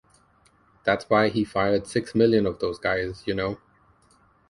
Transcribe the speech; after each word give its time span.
That's 0.83 1.07
why 1.11 1.29
he 1.29 1.43
fried 1.43 1.85
six 1.85 2.15
million 2.15 2.47
of 2.47 2.57
those 2.57 2.79
guys, 2.79 3.21
you 3.27 3.35
know. 3.35 3.59